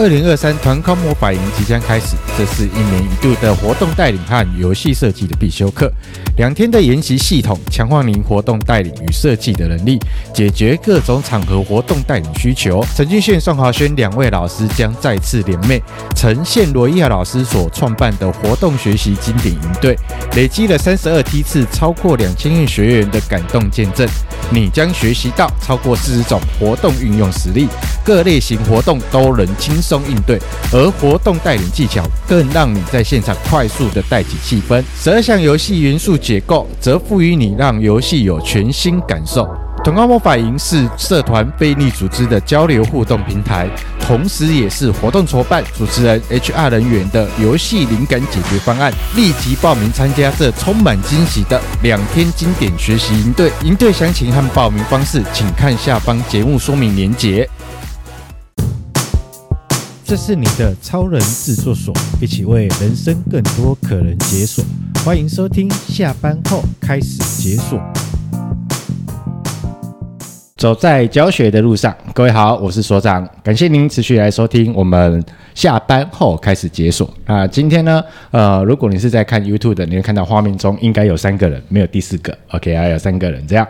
[0.00, 5.92] 二零二三团康魔法营即将开始，这是一年一度的活动带领和游戏设计的必修课。
[6.38, 10.00] 两天的研习系统，强化您活动带领与设计的能力，
[10.32, 12.82] 解决各种场合活动带领需求。
[12.96, 15.82] 陈俊宪、宋华轩两位老师将再次联袂，
[16.16, 19.94] 呈现罗伊亚老师所创办的活动学习经典营队，
[20.34, 24.08] 累积了三十二梯次，超过两千位学员的感动见证。
[24.50, 27.68] 你将学习到超过四十种活动运用实力，
[28.02, 30.38] 各类型活动都能轻松应对，
[30.72, 34.80] 而活动带领技巧更让你在现场快速的带起气氛。
[34.96, 36.16] 十二项游戏元素。
[36.20, 39.48] 解构则赋予你让游戏有全新感受。
[39.82, 43.66] 团康魔法营是社团非利组织的交流互动平台，
[43.98, 48.92] 同时也是活动筹办、主持人、HR 人员的游戏灵感解决方案。
[49.16, 53.50] 立即报名参加这充满惊喜的两天经典学习营队。
[53.64, 57.48] 营队详情和报名方式，请看下方节目说明连结。
[60.10, 64.64] 这是你的超人制作所，一起为人生更多可能解锁。
[65.04, 67.80] 欢迎收听，下班后开始解锁。
[70.56, 77.08] 走在教学的路上，各位好，我是所长，感谢您持续来收听我们下班后开始解锁。
[77.26, 83.64] 那今天呢，呃，如果你是在看 YouTube 的，你会看到画面中应该有三个人，没有第四个，OK，啊有三个人这样。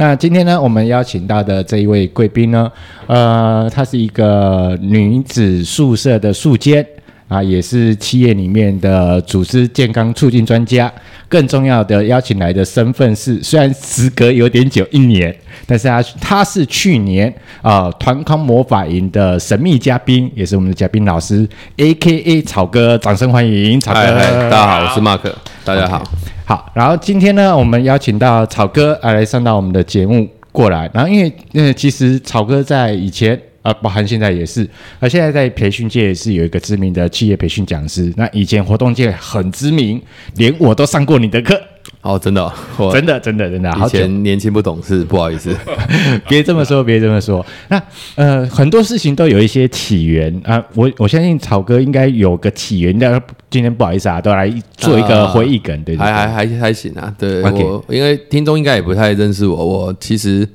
[0.00, 2.72] 那今天呢，我们邀请到的这一位贵宾呢，
[3.06, 6.84] 呃，她是一个女子宿舍的宿监。
[7.28, 10.90] 啊，也是企业里面的组织健康促进专家。
[11.28, 15.32] 更重要的，邀请来的身份是，虽然时隔有点久，一年，
[15.64, 22.42] 但是他他是去年啊团康魔法营的神秘嘉宾，也是我们的嘉宾老师，A.K.A.
[22.42, 24.00] 草哥，掌声欢迎草哥。
[24.00, 26.02] 嗨嗨，大家好，我是 Mark，大家好。
[26.02, 26.39] Okay.
[26.50, 33.40] 好，然后今天呢，我们邀请到草哥啊来上到我们的节目过来，然后因为呃，其实草哥在以前。
[33.62, 34.66] 啊，包含现在也是，
[35.00, 38.10] 啊现在在培训界也是有一个知名的企业培训讲师。
[38.16, 40.00] 那以前活动界很知名，
[40.36, 41.60] 连我都上过你的课。
[42.02, 42.52] 哦，真的，
[42.92, 43.70] 真的，真的，真的。
[43.84, 45.54] 以前年轻不懂事，不好意思，
[46.28, 47.44] 别这么说，别这么说。
[47.68, 47.82] 那
[48.14, 50.62] 呃，很多事情都有一些起源啊。
[50.74, 57.14] 我我相信草哥应该有个起源，但今天不好意思啊，都来做一个回忆梗，啊、对，对，对，还还还还行啊。
[57.18, 60.48] 对.我因为听众应该也不太认识我，我其实。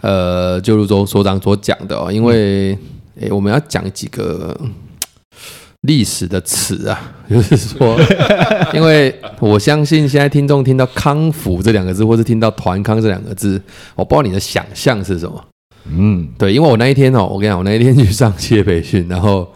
[0.00, 2.70] 呃，就如中所长所讲的哦，因为
[3.18, 4.56] 诶、欸，我们要讲几个
[5.82, 7.98] 历史的耻啊， 就是说，
[8.74, 13.60] 因为我相信现在听众听到“康复”这两个字，或是听到“团康”这两个字，
[13.94, 15.44] 我不知道你的想象是什么。
[15.90, 19.48] 嗯，对，因为我那一天哦，我跟你讲，我那一天去上企业培训，然后，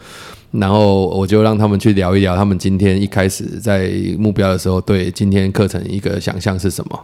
[0.53, 6.99] 然后我就让他们去聊一聊，他们今天一开始在目标的时候，对今天课程一个想象是什么。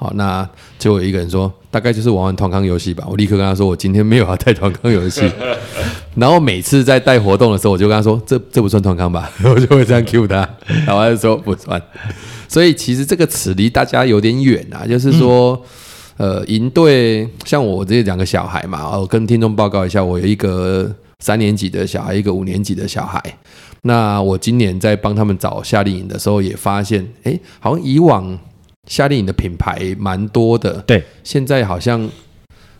[0.00, 3.04] 好，那就有一个人说，大概就是玩玩团康游戏吧。
[3.06, 5.30] 我立刻跟他说，我今天没有要带团康游戏。
[6.16, 9.30] 然后每次在带活动的时候，我就跟他说，这这不算团康吧？
[9.44, 10.36] 我就会这样 cue 他，
[10.86, 11.78] 然后他就说不算。
[12.48, 14.86] 所以其实这个词离大家有点远啊。
[14.86, 15.62] 就是说，
[16.16, 23.22] 呃，营队像我这两个小孩嘛，我跟听众报告一下，我有一个三年级的小孩，一个五年级的小孩。
[23.82, 28.38] 那我今年在帮他们找夏令营的时候，也发现，哎，好像以往。
[28.88, 32.08] 夏令营的品牌蛮多的，对，现在好像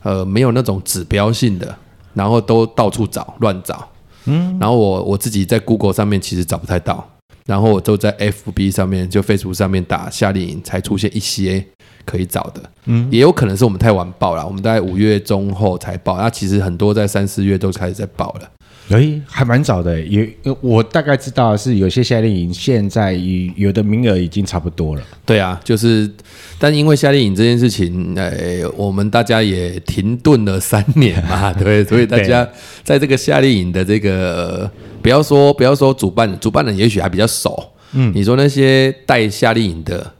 [0.02, 1.76] 呃没有那种指标性的，
[2.14, 3.88] 然后都到处找乱找，
[4.24, 7.08] 嗯，然后我我自己在 Google 上面其实找不太到，
[7.46, 11.64] 然后我就在 FB 上面就 Facebook 上面打夏令营，才出现一些
[12.04, 18.50] 可以找的，嗯，也有可能是我们太晚报了，我们大概五月中后才报，那其实很多在三四月都开始在报了。
[18.90, 20.28] 诶，还蛮早的，也
[20.60, 23.12] 我大概知道是有些夏令营现在
[23.56, 25.02] 有的名额已经差不多了。
[25.24, 26.10] 对啊，就是，
[26.58, 32.46] 但因为夏令营这件事情，呃，我们大家也停顿了三年嘛， 对，所以大家
[32.82, 34.70] 在这个夏令营的这个，
[35.00, 40.12] 不要说不要说主办，主办人也许还比较熟，嗯，你说那些带夏令营的。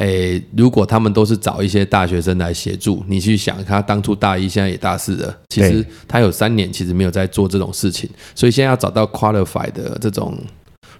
[0.00, 10.38] 诶，如果他们都是找一些大学生来协助，你去想，他当初大一，现在也大四了，其实他有三年其实没有在做这种事情，所以现在要找到 qualified 的这种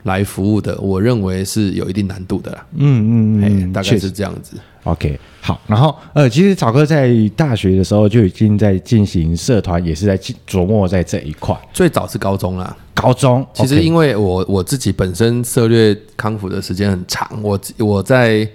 [0.03, 2.67] 来服务的，我认为是有一定难度的啦。
[2.75, 4.59] 嗯嗯嗯，大概是这样子。
[4.85, 11.59] OK，好，然后呃，其实草哥在大学的时候就已经在进行社团，也是在琢磨在这一块。
[11.73, 13.47] 最早是高中啦，高中。
[13.55, 18.47] 其实因为我我自己本身涉略康复的时间很长，我我在。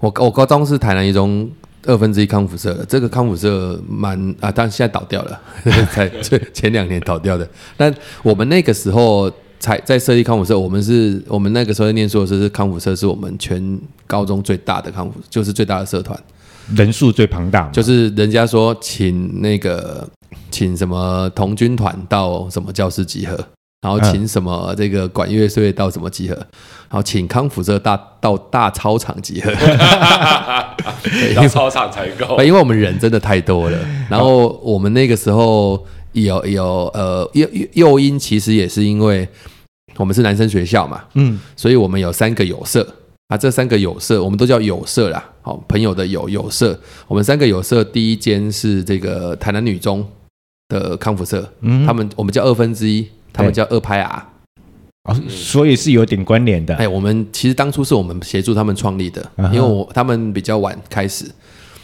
[0.00, 1.48] 我我高中是台南一中
[1.86, 5.40] 二分之一康复社的，这个康复社蛮啊，但现在倒掉了，
[5.92, 7.48] 才前前两年倒掉的。
[7.76, 16.18] 但我们那个时候才在设立康复社，我们是我们那个时候在念书的时候是康复社，是我们全高中最大的康复，就是最大的社团，
[16.74, 20.08] 人数最庞大，就是人家说请那个
[20.50, 23.38] 请什么童军团到什么教室集合。
[23.82, 29.50] 然后请什么这个管乐队到什么集合，然后请康复社大到大操场集合，
[31.34, 33.78] 到操场才够， 因为我们人真的太多了。
[34.10, 35.82] 然后我们那个时候
[36.12, 39.26] 有有呃诱诱因，其实也是因为
[39.96, 42.86] 我们是男生学校嘛，嗯，所以我们有三个有色。
[43.28, 50.04] 啊，这三个有色我们都叫有色啦，好朋友的友有色，我们三个有色第一间是这个台南女中
[50.68, 53.08] 的康复社，嗯，他们我们叫二分之一。
[53.32, 54.26] 他们叫二拍 R，
[55.04, 56.74] 哦，所以是有点关联的。
[56.76, 61.24] 哎，我们其实当初是我们协助他们创立的，因为我他们比较晚开始。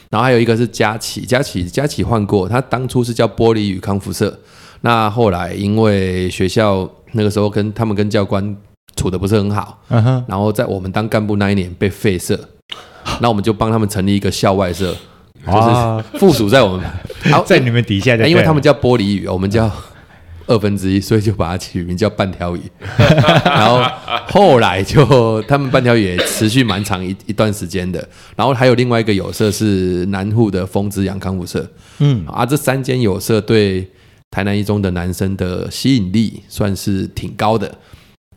[0.09, 4.39] 然后还有一个是佳琪，佳琪佳琪换过，他当初是叫玻璃与康复社。
[4.83, 8.57] 那后来因为学校那个时候跟他们跟教官
[8.95, 9.81] 处的不是很好，
[10.29, 12.39] 然后在我们当干部那一年被废社，
[13.21, 14.95] 那我们就帮他们成立一个校外社，
[15.45, 16.87] 就是附属在我们，
[17.33, 19.69] 好 在你们底下，因为他们叫玻璃与，我们叫。
[20.47, 22.61] 二分之一，所以就把它取名叫半条鱼。
[23.45, 23.83] 然后
[24.29, 28.07] 后来就他们半条鱼也持续蛮长一一段时间的。
[28.37, 31.69] 然后还有另外一个有色是南户的风之阳康复社。
[31.99, 33.89] 嗯，啊，这三间有色对
[34.31, 37.73] 台南一中的男生的吸引力算是挺高的。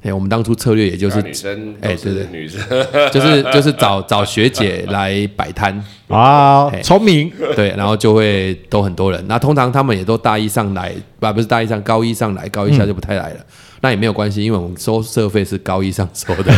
[0.01, 2.61] 哎，我们当初策略也就是女生，哎，对对，女生
[3.11, 9.21] 就是就是找找学姐来摆摊 啊，聪明， 对，然后就会都很多人。
[9.27, 13.35] 那通常他们也都大一上来，不不是大一上，高一上来，高一下就不太来了。
[13.39, 13.45] 嗯、
[13.81, 16.53] 那也没有关系，因为我们收社费是高一上收的，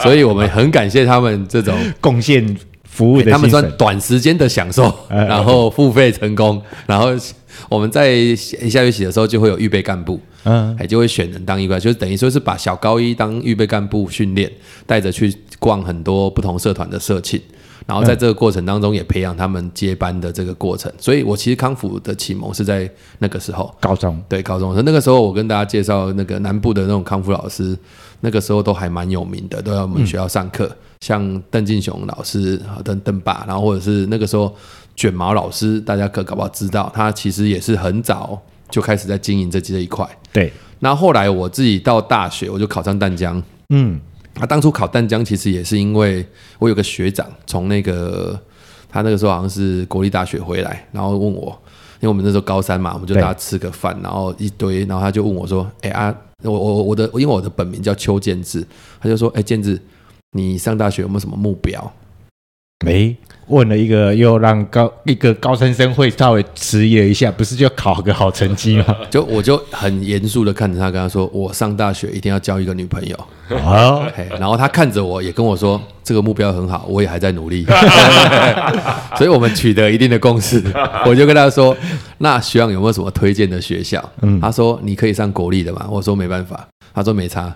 [0.00, 2.44] 所以我们很感谢他们这种贡献
[2.84, 7.12] 服务的，他们算短时间的享受，然后付费成功，然后。
[7.68, 14.50] 我们在下学期的时候就会有预备干部，嗯，还就会选人当预备，就是等于说是把小高一当预备干部训练，
[14.86, 17.40] 带着去逛很多不同社团的社庆，
[17.86, 20.92] 然后在这个过程当中也培养他们接班的这个过程。
[20.98, 24.74] 所以我其实康复的启蒙是在那个时候，高中，对，高中。
[24.84, 27.76] 那个时候我跟大家介绍那个南部的那种康复老师，
[28.20, 30.70] 那个时候都还蛮有名的，都在我们学校上课，
[31.00, 34.54] 像邓进雄老师啊邓邓爸，然后或者是那个时候。
[34.96, 38.38] 卷毛老师，大家可搞不好知道，他其实也是很早
[38.70, 40.08] 就开始在经营这这一块。
[40.32, 43.42] 对，那后来我自己到大学，我就考上淡江。
[43.70, 44.00] 嗯，
[44.38, 46.24] 啊当初考淡江，其实也是因为
[46.58, 48.40] 我有个学长从那个
[48.88, 51.56] 他那个时候好像是国立大学回来，然后问我，
[52.00, 58.66] 因为我们那时候高三嘛，我们就大家吃个饭，然后一堆，然后他就问我说：“哎啊，我我我的，因为我的本名叫邱建志，
[59.00, 59.80] 他就说：哎，建志，
[60.32, 61.92] 你上大学有没有什么目标？”
[62.84, 63.16] 没。
[63.48, 68.96] 问了一个，又让高一个高三生会稍微迟疑了一下，不是就考个好成绩吗？
[69.10, 73.16] 就我就很严肃的看着他，跟他说：“我上大学一定要交一个女朋友。”
[73.58, 74.06] 啊，
[74.38, 77.66] 然后他看着我，也跟我说：“这个目标很好，我也还在努力。
[79.18, 80.62] ”所以，我们取得一定的共识。
[81.04, 81.76] 我就跟他说
[82.18, 87.52] ：“那学长有没有什么推荐的学校？”嗯，他说：“你可以上国立的嘛。”我说：“没办法。”他说：“没差。”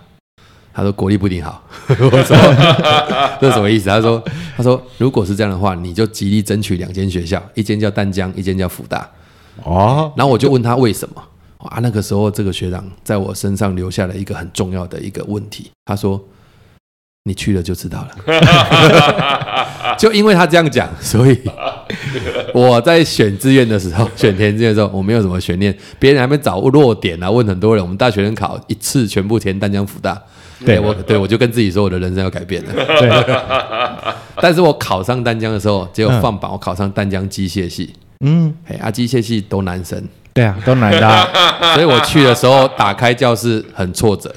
[0.75, 2.35] 他说国立不一定好， 我说
[3.39, 3.87] 这是什么意思？
[3.87, 4.21] 他说
[4.57, 9.09] 他说如果是这样的话，你就极力争取两间学校，一间叫淡江，一间叫福大。
[9.63, 11.23] 哦，然后我就问他为什么
[11.59, 11.79] 啊？
[11.81, 15.71] 那个时候这个学长在我身上留下了一个很重要的一个问题。
[15.85, 16.21] 他说
[17.23, 19.95] 你去了就知道了。
[19.97, 21.39] 就因为他这样讲，所以
[22.53, 25.73] 我在选志愿的时候，选填志愿的时候，我没有什么悬念。
[25.97, 27.81] 别人还没找落点啊，问很多人。
[27.81, 30.21] 我们大学生考一次全部填淡江福大。
[30.63, 32.71] 对我，对我就跟自己说，我的人生要改变了。
[32.99, 33.33] 对，
[34.41, 37.93] 但是我考上丹江的时候，结果放榜，我考上丹江机械系。
[38.21, 40.01] 嗯，哎，啊，机械系都男生。
[40.33, 41.27] 对啊，都男的，啊，
[41.75, 44.33] 所以我去的时候打开教室很挫折，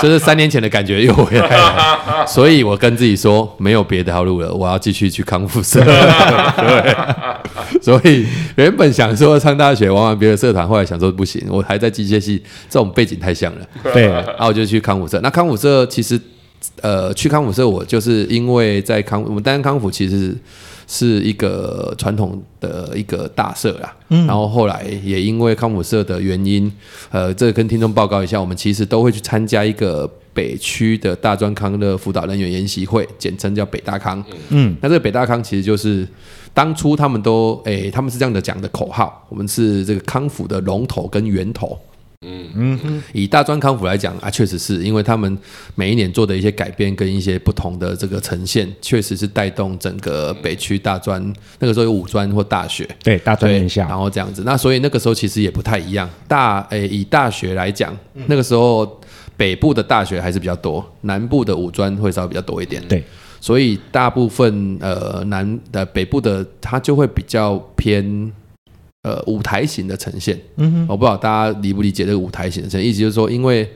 [0.00, 2.24] 就是三年前的感觉又回来了。
[2.24, 5.82] 所以我跟自己说，没有别条路了，我要继续去康复社。
[5.84, 6.96] 对，
[7.82, 8.24] 所以
[8.56, 13.68] 原本想说上大学玩玩别的社团，后来想说不行，我还在机械系，这种背景太像了。
[13.92, 15.20] 对，然后我就去康复社。
[15.20, 16.18] 那康复社其实，
[16.80, 20.34] 呃，去康复社我就是因为在康，我们单康复其实。
[20.88, 26.70] 是一个传统的一个大社啦，嗯，然后后来也因为康复社的原因，
[27.10, 36.06] 呃，这跟听众报告一下，我们其实都会去参加一个北区的大专康乐辅导人员研习会，简称叫北大康，嗯，那这个北大康其实就是
[36.54, 41.78] 当初他们都，诶，他们是这样的讲的口号，我们是这个康复的龙头跟源头。
[42.26, 42.42] 嗯。
[42.54, 45.38] 嗯哼，以大专康复来讲啊，确实是因为他们
[45.74, 51.20] 每一年做的一些改变跟一些不同的这个呈现，确实是带动整个北区大专
[51.58, 56.08] 那个时候有五专或大学，对大专院校，然后这样子，那所以那个时候其实也不太一样。
[56.28, 59.00] 大诶、欸，以大学来讲，那个时候
[59.36, 62.86] 北部的大学还是比较多，南部的五专会稍微比较多一点。
[62.86, 63.02] 对，
[63.42, 68.32] 所以大部分呃南的北部的它就会比较偏。
[69.04, 70.40] 呃舞台型的呈现。
[70.58, 73.68] 嗯哼，我不知道大家理不理解这个舞台型的呈现，意思就是说，因为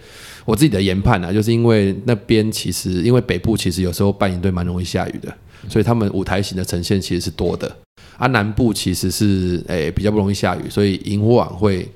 [0.44, 5.36] 我自己的研判啊，就是因为那边其实因为北部其实有时候半营队蛮容易下雨的，
[5.68, 7.68] 所以他们舞台型的呈现其实是多的。
[8.16, 11.88] 啊，南部其实是诶、欸、比较不容易下雨，所以萤火晚会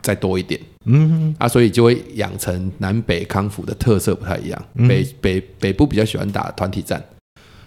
[0.00, 0.58] 再多一点。
[0.86, 4.64] 嗯哼，啊，所以就会养成南北康复的特色不太一样。
[4.76, 7.04] 嗯、北北北部比较喜欢打团体战，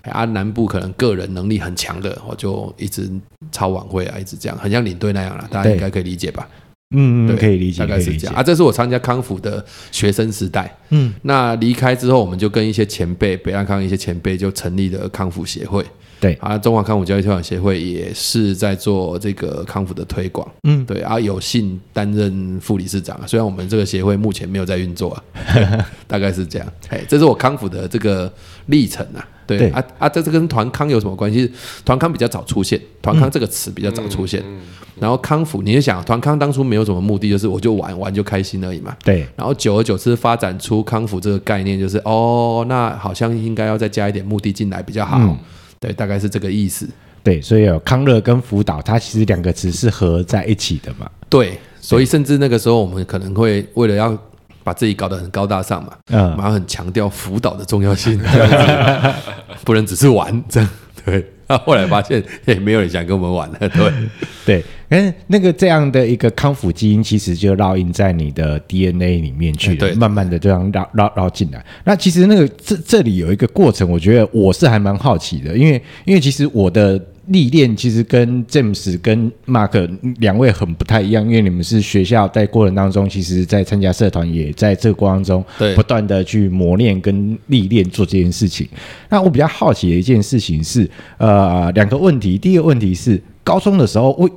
[0.03, 3.10] 啊，南部可能个人能力很强的，我就一直
[3.51, 6.48] 超晚会啊，一直这样，很像领队那样啦，大家应该可以理解吧？
[6.93, 8.43] 嗯，对，可以理解，大概是这样啊。
[8.43, 10.75] 这是我参加康复的学生时代。
[10.89, 15.86] 嗯，那离开之后，我们就跟一些前辈，北安康一些前辈就成立了康复协会。
[16.20, 20.46] 对啊，中华康复教育推广协会也是在做这个康复的推广。
[20.63, 23.20] 嗯，对啊，有幸担任副理事长。
[23.25, 25.24] 虽然我们这个协会目前没有在运作啊，
[26.08, 26.67] 大概是这样。
[26.89, 28.31] 哎，这是我康复的这个
[28.65, 29.25] 历程啊。
[29.58, 31.51] 对，对啊啊，这这跟团康有什么关系？
[31.86, 34.43] 团康比较早出现，团康这个词比较早出现。
[35.00, 38.96] 然后康复，你就想，团康当初没有什么目的，就是我就玩玩就开心而已嘛。
[39.03, 39.25] 对。
[39.36, 45.17] 然后久而久之发展出康复这个概念，就是哦，那好像应该要再加一点目的进来比较好。
[45.20, 45.38] 嗯
[45.79, 46.88] 对，大概是这个意思。
[47.24, 51.10] 对，所以有康乐跟辅导，它其实两个词是合在一起的嘛。
[51.27, 54.15] 对，所以甚至那个时候，我们可能会为了要
[54.63, 58.20] 把自己搞得很高大上嘛，嗯，然后很强调辅导的重要性，
[59.65, 60.70] 不能只是玩这样。
[61.06, 61.25] 对。
[61.48, 63.70] 那后来发现，也没有人想跟我们玩了。
[63.70, 63.91] 对，
[64.46, 71.62] 对，嗯，那个这样的一个康复基因，其实就烙印在你的 DNA 里面去了，对，慢慢的这样绕绕绕进来。
[71.84, 76.98] 那其实那个这这里有一个过程，我觉得我是还蛮好奇的，因为因为其实我的。
[77.31, 85.43] 历练其实跟 James 跟 Mark 两位很不太一样，因为你们是学校在过程当中，其实在参加社团，也在这个过程中
[85.75, 88.67] 不断的去磨练跟历练做这件事情。
[89.09, 92.38] 那我比较好奇的一件事情是，呃，两个问题。
[92.38, 94.29] 第一个问题是，高中的时候，我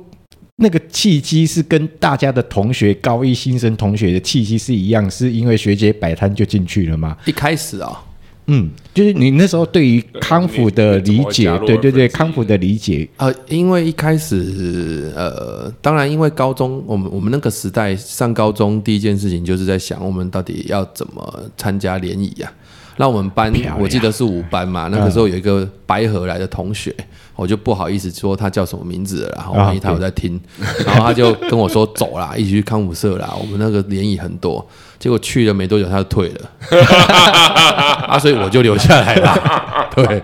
[0.57, 7.17] 那个契机是跟大家的同学高一新生同学的契机是一样，是因为学姐摆摊就进去了吗？
[7.25, 8.14] 一开始啊、哦。
[8.47, 22.53] 嗯，就是你那时候对于康复的理解，对对对，康复的理解，呃，因为一开始，呃，当然，因为高中，我们我们那个时代上高中第一件事情就是在想，我们到底要怎么参加联谊呀？
[22.97, 26.95] 那我们班我记得是五班嘛，那个时候有一个白河来的同学，
[27.35, 30.39] 我就不好意思说他叫什么名字了，然后万一他有在听，
[30.85, 34.65] 然后他就跟我说走啦， 一起去康复社啦，我们那个联谊很多。
[34.97, 36.49] 结果去了没多久，他就退了，
[38.07, 39.89] 啊，所以我就留下来了。
[39.93, 40.23] 对，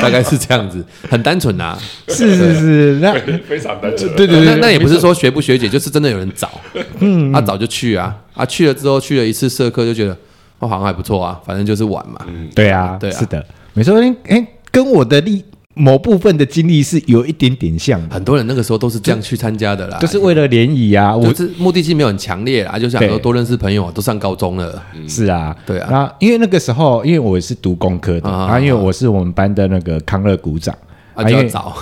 [0.00, 1.76] 大概是这样子，很单纯呐。
[2.06, 3.14] 是是是，那
[3.48, 4.14] 非常单纯。
[4.14, 6.50] 对对对，那那也不是说学不学姐，就是真的有人找，
[7.00, 10.16] 嗯，他早就去啊，啊，去了之后去了一次社课，就觉得
[10.58, 12.20] 哦，好像还不错啊，反正就是玩嘛。
[12.26, 13.94] 嗯，对啊，对啊，是的，没错。
[14.26, 15.44] 哎，跟我的历。
[15.80, 30.76] 某部分的经历是有一点点像，很多人那个时候都是这样去参加的啦，就是为了联谊啊，我是目的性没有很强烈啊，就想说多认识朋友，都上高中了，是啊，对啊，那因为那个时候，因为我是读工科的，啊，因为我是我们班的那个康乐股长。
[31.22, 31.76] 啊，因为早，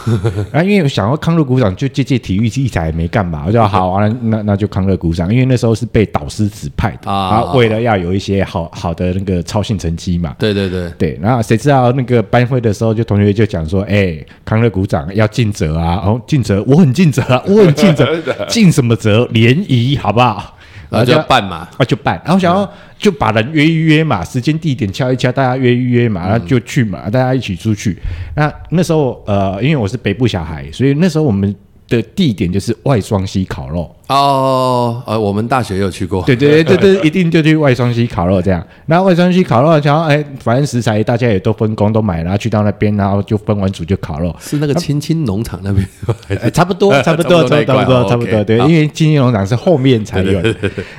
[0.52, 7.10] 啊，因为我 想要康乐鼓掌就借借体育器材没干嘛，我就好啊，那那就康乐鼓掌，因为那时候是被导师指派的。
[7.10, 10.90] 啊，为了要有一些好好的那个操性成绩嘛，对对对。
[10.98, 18.06] 对，然后谁知道那个班会的时候，就同学就讲说，哎，康乐鼓掌要尽责啊，哦，尽责，我很尽责啊，我很尽责，
[18.48, 19.26] 尽什么责？
[19.32, 20.55] 联谊好不好？
[20.90, 27.96] 然后就办嘛，啊就办，然后想要就把人约一约嘛，时间地点敲一敲，大家约一约嘛，然后就去嘛，大家一起出去。
[28.34, 31.54] 那那时候呃，因为我是北部小孩，所以那时候我们
[31.88, 33.94] 的地点就是外双溪烤肉。
[34.08, 38.64] 哦，呃，我们大学有去过，对对对 对对，一定就去外双溪烤肉这样。
[38.86, 44.32] 然后外双溪烤肉，然后哎，反正食材大家也都分工都买，然后去到那边，然后就分完组就烤肉。
[44.38, 45.84] 是那个青青农场那边，
[46.54, 50.40] 差不多差不多差不多差不多，对，因为青青农场是后面才有，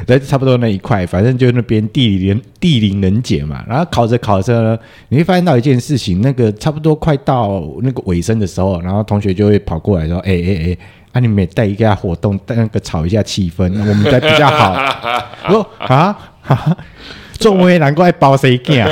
[0.05, 3.63] 对，差不多那一块，反正就那边地灵地灵人杰嘛。
[3.69, 10.77] 然后烤着烤着呢，你会发现到一件事情，那个差不多快到那个尾声的时候，然后同学就会跑过来说，哎哎哎。
[11.17, 14.73] 那、啊、你每带一个活动，带那个炒一下气氛， 我们才比较好。
[15.49, 16.77] 我说啊，啊，
[17.39, 18.87] 作为难怪包谁干？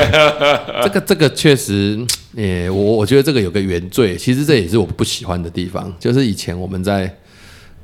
[0.81, 2.03] 这个这个确实，
[2.35, 7.15] 诶，我我觉得这个有个原罪，其实这也是我不喜欢的地方，就是以前我们在。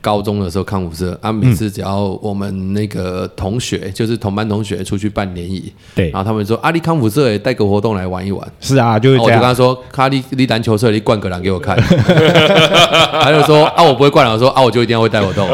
[0.02, 9.26] 高中的时候康辅社啊，每次只要我们那个同学，嗯、就是同班同学出去办联谊，对，然后他们说阿里、啊、康辅社也带个活动来玩一玩，是啊，就是这样。
[9.26, 11.78] 我就跟他说，卡里里篮球社，你灌个篮给我看。
[13.22, 15.48] 他就说啊，我不会灌篮，我说啊，我就一定要会带活动，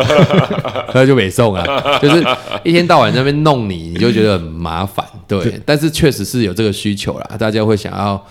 [0.94, 2.26] 他就没送啊，就是
[2.64, 5.60] 一天到晚在那边弄你，你就觉得很麻烦，对。
[5.66, 8.26] 但是确实是有这个需求啦，大家会想要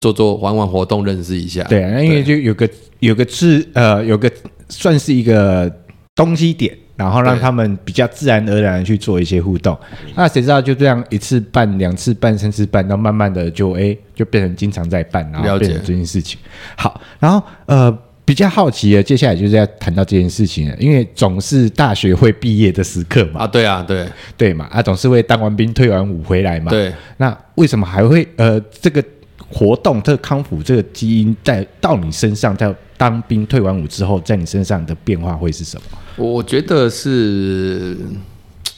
[0.00, 1.62] 做做玩玩活动，认识一下。
[1.64, 4.28] 对啊，因为就有个有个字呃，有个。
[4.70, 5.70] 算是一个
[6.14, 9.78] 东西点，然后让他们比较自然而然的去做一些互动。
[10.14, 16.38] 那谁知道就这样一次办、两次办、三次办，然后慢慢的就哎就变成经常在办，然后变成这件事情。
[16.76, 17.98] 好，然后呃。
[18.22, 23.40] 比较好奇的，接下来就是要谈到这件事情了，因为总是大学会毕业的时刻嘛。
[23.40, 26.70] 啊，对啊，对对嘛，啊，总是会当完兵、退完伍回来嘛。
[26.70, 29.02] 对，那为什么还会呃，这个
[29.52, 35.98] 活动、这个康复这个基因在到你身上，在当兵、退完伍之后，在你身上的变化会是什么？
[36.16, 37.96] 我觉得是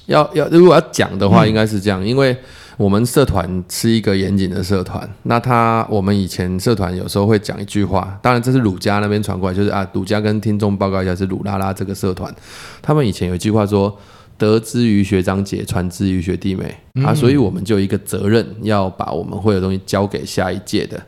[0.07, 2.37] 要要，如果要讲的话，应该是这样，因为。
[2.79, 12.35] 我们社团是一个严谨的社团，那他我们以前社团有时候会讲一句话，当然这是鲁家那边传过来，就是啊，鲁家跟听众报告一下，是鲁拉拉这个社团，
[12.81, 13.95] 他们以前有一句话说，
[14.43, 21.01] 得之于学长姐，传之于学弟妹啊，所以我们就有一个责任要把我们会的东西交给下一届的，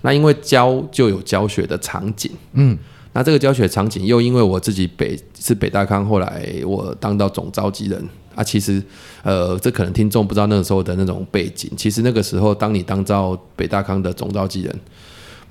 [0.00, 2.76] 那因为教就有教学的场景，嗯，
[3.12, 8.04] 那这个教学场景又因为我自己北是北大康，后来我当到总召集人。
[8.32, 8.80] 啊，其实，
[9.24, 11.68] 呃，这可能听众不知道那个时候的那种背景。
[11.76, 14.80] 其实那个时候，当你当到北大康的总召集人，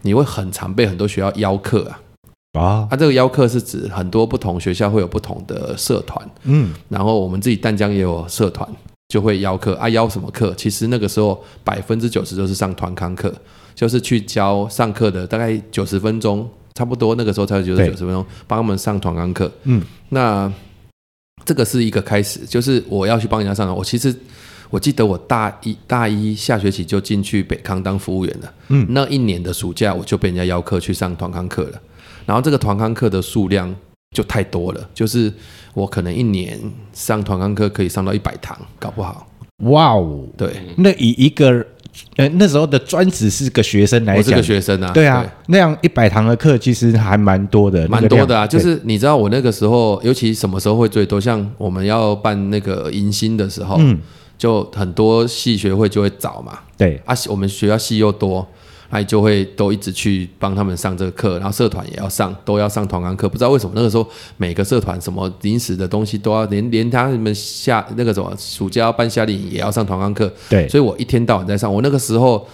[0.01, 1.99] 你会很常被很多学校邀课啊。
[2.53, 8.67] 啊，他、啊、这个邀客是指很多不同学校会有不同的社团，嗯，然后我们自己淡江也有社团，
[9.09, 9.87] 就会邀课啊。
[9.89, 10.53] 邀什么课？
[10.55, 13.33] 其实那个时候百分之九十都是上团康课，
[13.75, 19.51] 就是去教上课的大概九十分钟，差不多那个时候才九十九十分钟，帮他们上团康课。
[19.63, 20.51] 嗯，那。
[21.45, 23.73] 这个是一个开始，就是我要去帮人家上课。
[23.73, 24.13] 我其实
[24.69, 28.53] 我记得我大一大一下学期就进去北康当服务员了。
[28.67, 31.81] 嗯，那一年的暑假我就被人家邀课去上团康课了。
[32.25, 33.73] 然后这个团康课的数量
[34.15, 35.31] 就太多了，就是
[35.73, 36.59] 我可能一年
[36.93, 39.27] 上团康课可以上到一百堂，搞不好。
[39.63, 41.65] 哇哦，对，那以一个。
[42.15, 44.91] 呃，那时候的专职是个学生来讲，我是个学生啊。
[44.93, 48.45] 对啊，对那样一百堂的课其实还蛮多的，蛮多的啊。
[48.45, 51.19] 就是你知道，我那个时候，尤其什么时候会最多？
[51.19, 53.99] 像我们要办那个迎新的时候，嗯，
[54.37, 56.59] 就很多系学会就会找嘛。
[56.77, 58.47] 对啊，我们学校系又多。
[58.89, 63.29] 哎，就会都一直去帮他们上这个课，然后社团也要上，都要上团康课。
[63.29, 70.31] 不知道为什么那个时候每个社团什么临时的东西都要，连连他们夏那个什么暑假要办夏令营也要上团康课。
[70.49, 71.71] 对，所以我一天到晚在上。
[71.71, 72.47] 我那个时候，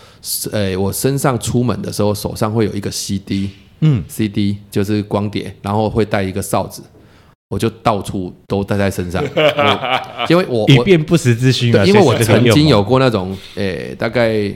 [0.51, 6.83] 呃，我身上出门的时候手上会有一个 CD，嗯，CD 就是光碟，然后会带一个哨子，
[7.49, 9.23] 我就到处都带在身上，
[10.27, 11.85] 因为我以便不时之需嘛。
[11.85, 14.53] 因为我曾经有过那种，诶，大概。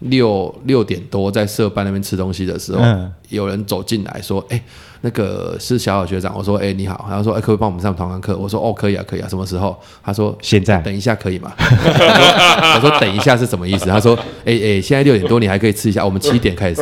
[0.00, 4.62] 六六点多在社办那边吃东西的时候，嗯、有人走进来说：“哎、欸，
[5.02, 9.78] 那个是小小学长。”我说：“哎、欸，你好。”然后说：“哎、欸，可不可以帮我们上团康课？”我说：“哦，可以啊，可以啊。”什么时候？
[10.02, 11.52] 他说：“现在。”等一下可以吗？
[11.58, 16.04] 我说：“等一下是什么意思？”他说：“哎、欸、哎、欸，现在六点多，你还可以吃一下。
[16.04, 16.80] 我们七点开始。”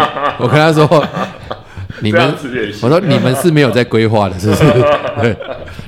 [0.38, 0.86] 我跟他说。
[2.04, 2.34] 你们，
[2.82, 4.62] 我说你们是没有在规划的，是不是？
[5.20, 5.36] 对，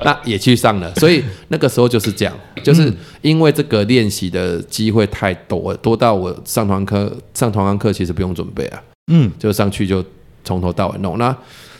[0.02, 10.02] 那也去上了，所以那个时候就是这样，就是因为这个练习的机会太多，多到我上团课上团康课其实不用准备啊，嗯，就上去就
[10.42, 11.18] 从头到尾弄。
[11.18, 11.36] 那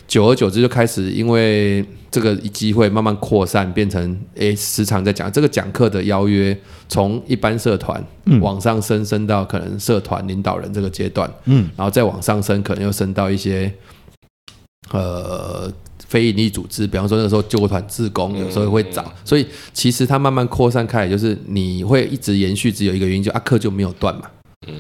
[0.07, 6.57] 久而久之就开始因为这个机会慢慢扩散，变成诶时常在讲这个讲课的邀约，
[6.89, 8.03] 从一般社团
[8.41, 13.73] 往上升升到可能社团领导人这个阶段，嗯，然后再往上升，可能又升到一些。
[14.93, 15.73] 呃，
[16.07, 24.23] 非营利组织，比方说那个时候救国团志工，有时候会找，嗯嗯、所以其实它慢慢扩散开来，就是你会一直延续，只有一个原因，就阿克就没有断嘛，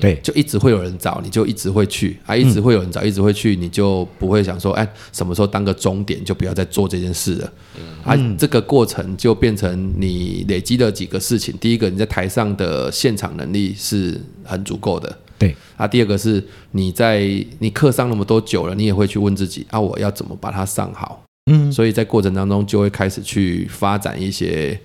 [0.00, 15.18] 对，就一直会有人找，你就一直会去啊，一直会有人找，一直会去，你就不会想说，哎，什么时候当个终点，就不要再做这件事了，嗯、啊，这个过程就变成你累积了几个事情，第一个你在台上的现场能力是很足够的。
[15.38, 17.20] 对啊，第二个是你在
[17.58, 21.22] 你课上那么多久了，你也会去问自己啊，我要怎么把它上好？
[21.50, 24.78] 嗯，所以在过程当中就会开始去发展一些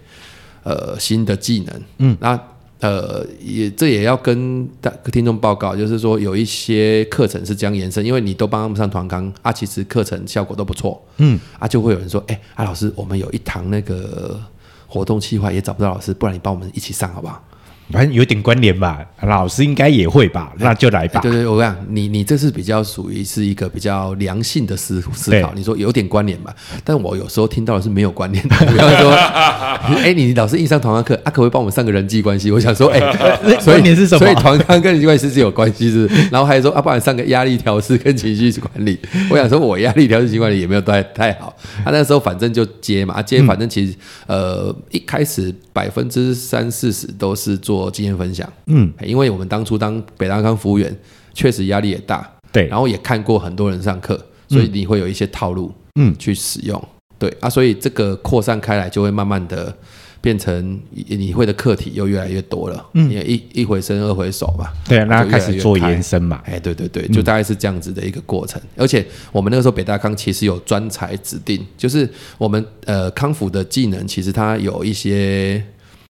[0.64, 1.82] 呃新的技能。
[1.98, 2.40] 嗯，那
[2.82, 11.04] 呃也这也要跟大听众报告，就是说有一些课程是这样延伸，因为你都帮他们上团康啊，其实课程效果都不错。
[11.18, 14.40] 嗯，啊就会有人说，哎，啊老师，我们有一堂那个
[14.86, 17.44] 活动计划也找不到老师，不然你帮我们一起上好不好？
[17.92, 21.20] 反正有点关联吧，老师应该也会吧，那就来吧。
[21.22, 25.52] 对对，我讲，你你这是比较属于是一个比较良性的思思考。
[25.56, 28.56] 你说有点关联吧，但我有时候听到的是没有关联的。
[28.66, 32.52] 比方说，哎，你老师一上团康课，啊，可不可以帮我们上个人际关系？
[32.52, 33.00] 我想说，哎，
[33.60, 34.20] 所以你是什么？
[34.20, 36.08] 所以团康跟人际关系是有关系是？
[36.32, 38.98] 然后还说，啊，不然上个压力调试跟情绪管理。
[39.30, 41.56] 我想说，我压力调试、情绪管理也没有太太好。
[41.84, 43.94] 啊，那时候反正就接嘛，接反正其实
[44.28, 47.81] 呃一开始百分之三四十都是做。
[47.90, 50.96] 经验分享，嗯，因为我们当初当北大康服务员，
[51.34, 59.76] 确实压力也大，对，然后也看过很多人上课，所以你会有一些套路，嗯，去使用，对啊，所以这个扩散开来就会慢慢的。
[60.24, 68.62] 变成你会的课题又越来越多了，嗯，也一一回生二回熟嘛，对啊，那开始做延伸嘛，哎，对对对，就大概是这样子的一个过程。
[68.62, 75.66] 嗯、而且我们那个时候北大康其实有专才指定，就是我们呃康复的技能，其实它有一些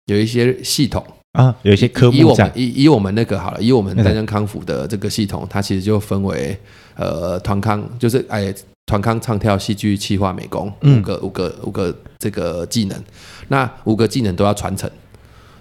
[0.05, 1.03] 有一些系统
[1.35, 2.17] 啊，有一些科目。
[2.17, 6.59] 以我们以以我们那个好了，以我们淡江康复的这个系统，它其实就分为
[6.97, 8.53] 呃团康，就是哎。
[8.87, 13.03] 团康唱跳戏剧气化美工五个五个五个这个技能，
[13.49, 14.89] 那五个技能都要传承，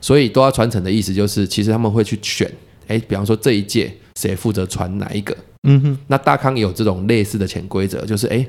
[0.01, 2.51] 所以都要传承的意思就是，其实他们会去选，
[2.89, 3.89] 哎，比方说这一届
[4.23, 8.45] 谁负责传哪一个，嗯哼，那大康也有这种类似的潜规则，就是哎，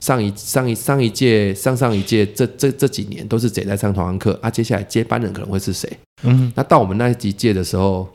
[0.00, 4.48] 上一上一上一届上上一届这这这几年都是谁在上团康课啊？
[4.50, 5.90] 接下来接班人可能会是谁？
[6.22, 8.08] 嗯哼，那到我们那一届的时候。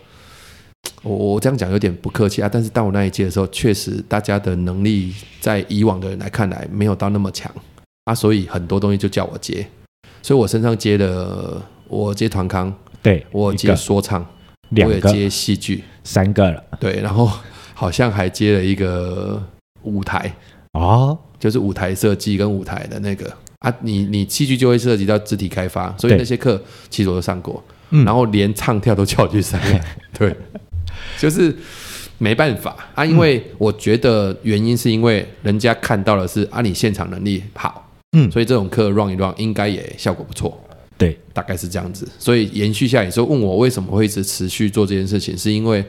[1.03, 7.51] 我我这样讲有点不客气啊，但是到我那一届的时候，确实大家的能力在以往的人来看来没有到那么强
[8.05, 9.67] 啊，所以很多东西就叫我接，
[10.23, 14.25] 所以我身上接了，我接团康，对，我接说唱，
[14.71, 17.29] 两个，接戏剧，三个了，对，然后
[17.73, 19.41] 好像还接了一个
[19.83, 20.33] 舞台。
[20.73, 23.31] 哦，就是舞台设计跟舞台的那个。
[23.59, 29.59] 啊，你你戏剧就会涉及到肢体开发，所以那些课其实我都上过，然后连唱跳都叫我去上，
[30.17, 30.35] 对。
[31.19, 31.55] 就是
[32.17, 32.75] 没办法。
[32.95, 40.59] 啊，因为我觉得原因是因为人家看到的是啊，你现场能力好，嗯，所以这种课 run 一 run 应该也效果不错，
[41.01, 42.07] 对，大概是这样子。
[42.19, 45.83] 所以延续下来，说问我为什么会一直持续做这件事情，是因为。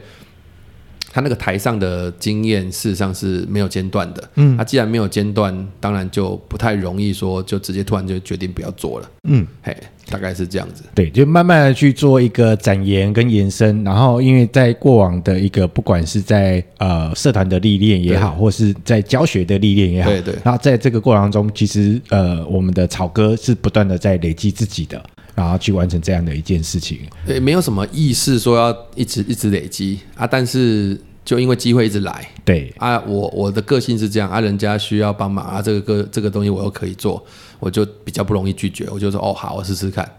[1.13, 9.77] 他那个台上的经验事实上是没有间断的，嗯，他既然没有间断，当然就不太容易说就直接突然就决定不要做了，嗯，嘿，
[10.09, 24.99] 大概是这样子，对，就慢慢的去做一个展延跟延伸，然后因为在过往的一个不管是在呃社团的历练也好，或是在教学的历练也好，对对，然后在这个过程当中，其实呃我们的草哥是不断的在累积自己的。
[25.35, 29.99] 然后去完成这样的一件事情，对，没有什么意识说要一直一直累积。
[30.15, 32.73] 啊，但是就因为机会一直来，对。
[32.77, 37.23] 啊，我我的个性是这样啊，人家需要帮忙啊，这个个这个东西我又可以做，
[37.59, 40.09] 我就比较不容易拒绝，我就说哦好，我试试看。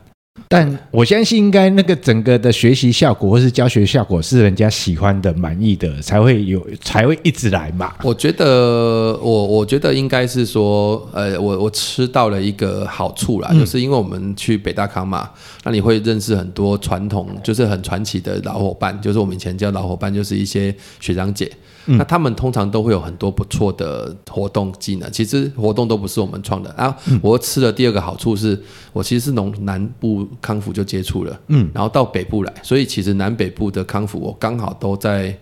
[0.49, 7.95] 但我相信，应该那个整个的学习效果或是教学效果是人家喜欢的、满意的，才会有，才会一直来嘛。
[8.03, 15.31] 我觉得，我我觉得应该是说，呃，我我吃到了一个好处啦，嗯、就是因为我们去北大康嘛，
[15.63, 21.51] 那你会认识很多传统，就是很传奇的老伙伴，就是我们以前叫老伙伴，就是一些学长姐。
[21.87, 26.75] 嗯、那他们通常都会有很多不错的活动技能，其实活动都不是我们创的。
[26.77, 28.61] 然后我吃的第二个好处是，
[28.93, 35.37] 我其实是从南部康复就接触了，嗯，然后到北部来，所以其实南北部的康复我刚好都在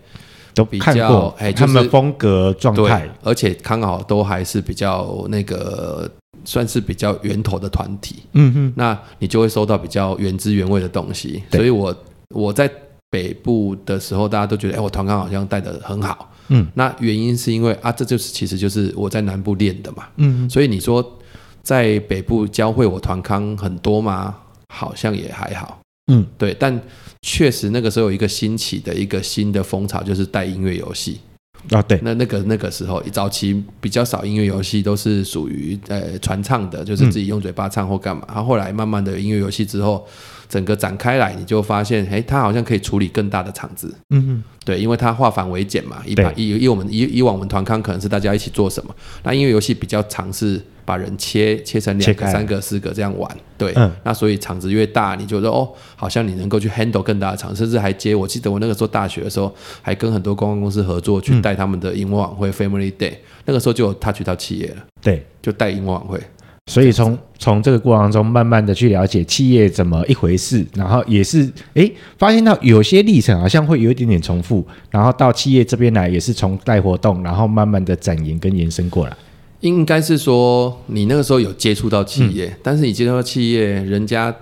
[0.55, 6.11] 都比较，哎，他们风格状态，而且刚好都还是比较那个
[6.45, 11.43] 算是比较源头的团体，嗯哼，那你就会收到比较原汁原味的东西。
[11.53, 11.95] 所以我
[12.35, 12.71] 我在
[13.09, 16.31] 北部的时候，大家都觉得，哎，我团康好像带的很好。
[16.49, 21.19] 嗯，那原因是因为啊，这就是其实就是我在南部练的嘛，嗯，所以你说
[21.63, 24.37] 在北部教会我团康很多吗？
[24.75, 26.81] 好像也还好，嗯，对，但
[27.21, 31.21] 确实那个时候有一个兴起的一个新的风潮，就是带音乐游戏
[31.71, 40.07] 啊，对，那那个那个时候早期比较少音乐游戏，都是属于呃传唱的，就是自己用嘴巴唱或干嘛，然后后来慢慢的音乐游戏之后。
[40.49, 43.89] 整个展开来，你就发现，哎，它好像可以处理更大的场子。
[44.11, 46.03] 嗯嗯，对，因为它化繁为简嘛。
[46.05, 53.31] 一般以以我们以以往我们团康可能是大家一起做什么，那音乐游戏比较尝试把人切切成两个、三个、四个这样玩。
[53.57, 58.15] 对，嗯，那所以场子越大，你就说哦，好像你能够去 handle 更大的场，甚至还接。
[58.15, 63.13] 我记得我那个时候大学的时候，还跟很多公关公司合作去带他们的英文晚会 Family Day，
[63.45, 64.77] 那个时候就有 touch 到企业了。
[65.01, 66.21] 对，就带英文晚会。
[66.67, 79.17] 所以从从这个过程中，慢慢的去了解企业怎么一回事，然后也是哎，发现到有些历程好像会有一点点重复，然后到企业这边来也是从带活动，然后慢慢的展延跟延伸过来。
[79.63, 84.35] 应该是说你那个时候有接触到企业，嗯、但是你接触到企业，人家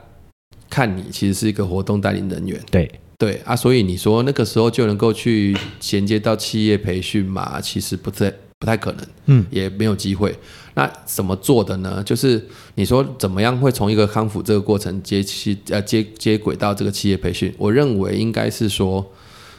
[0.68, 7.61] 看你其实是一个活动代理人员，对对啊，所以你说那个时候就能够去衔接到企业培训嘛？
[7.61, 10.35] 其实不太不太可能，嗯，也没有机会。
[10.74, 12.02] 那怎么做的呢？
[12.02, 12.42] 就是
[12.76, 17.52] 你说怎么样会从一个康复这个过程接起呃接接轨到这个企业培训？
[17.59, 19.04] 我认为应该是说，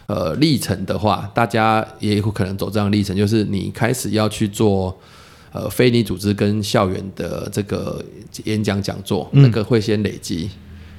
[0.08, 4.98] 呃，历程的话，大家也有可能走这样的历程，就是你开始要去做
[5.52, 8.04] 呃非营利组织跟校园的这个
[8.46, 10.50] 演讲讲座，嗯、那个会先累积。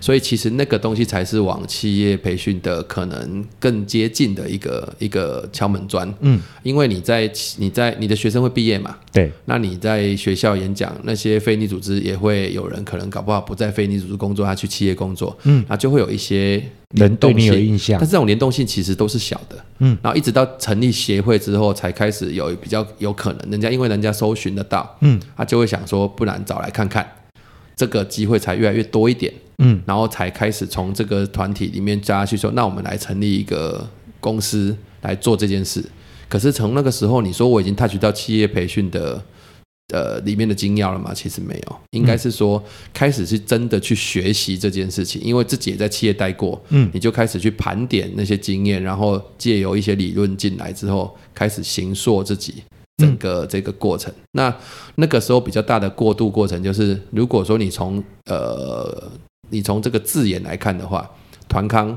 [0.03, 6.13] 所以其实那个东西才是往企业培训的可能更接近的一个一个敲门砖。
[6.21, 16.61] 嗯，因为你在你在你的学生会毕业嘛，对，那你在学校演讲，那些非营利组织也会有人可能搞不好不在非营利组织工作，他去企业工作，嗯，那就会有一些
[16.97, 27.09] 人对你有印象，但是这种联动性其实都是小的，嗯，然后一直到成立协会之后，才开始有比较有可能，人家因为人家搜寻得到，嗯，他就会想说，不然找来看看，
[27.77, 29.33] 这个机会才越来越多一点。
[29.63, 33.89] 嗯，然后才开始从这个团体里面加去说，那我们来成立一个
[34.21, 35.85] 公司来做这件事。
[36.29, 39.23] 可是从那个时候，你说我已经 touch 到企业培训的
[39.95, 41.13] 呃里面的精要了吗？
[41.15, 52.63] 其实没有，应该是说开始是真的去学习这件事情，因为自己也在企业待过，嗯，你就开始去盘点那些经验，然后借由一些理论进来之后，开始形塑自己。
[52.99, 54.55] 整个这个过程，那
[54.97, 59.11] 那个时候比较大的过渡过程，就是如果说你从呃，
[59.53, 61.09] 你从这个字眼来看的话，
[61.47, 61.97] 团康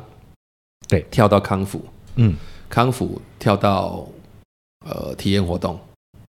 [0.88, 1.04] 对。
[1.10, 1.82] 跳到康复，
[2.18, 2.36] 嗯，
[2.70, 4.06] 康复跳到
[4.86, 5.80] 呃体验活动，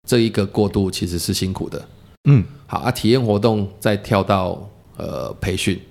[0.07, 1.83] 这一个过渡其实是辛苦的，
[2.25, 5.81] 嗯，好啊，体验活动再跳到呃培训，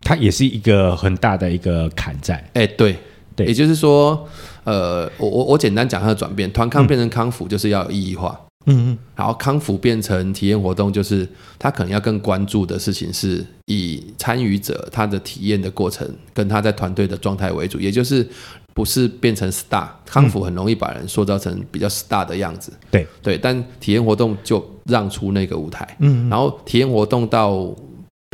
[0.00, 2.96] 它也是一个很大的一个坎在，哎，对。
[3.34, 4.26] 对，也就是说，
[4.64, 18.26] 呃，我我我简单讲它的转变，团康变成康复就是要有意义化，嗯嗯，然后康复变成体验活动，就是他可能要更关注的事情是以参与者他的体验的过程跟他在团队的状态为主，也就是
[18.74, 23.06] 不是变成 star，康复很容易把人塑造成比较 star 的样子，对。
[23.22, 27.74] 对，但体验活动就让出那个舞台，嗯，然后体验活动到。